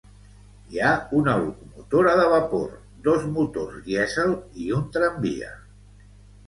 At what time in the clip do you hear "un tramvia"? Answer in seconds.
4.81-5.57